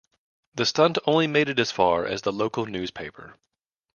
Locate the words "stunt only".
0.65-1.27